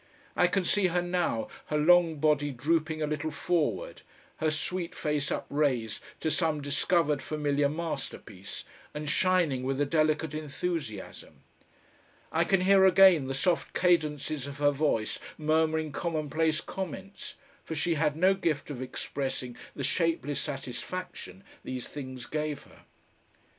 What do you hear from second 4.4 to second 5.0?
sweet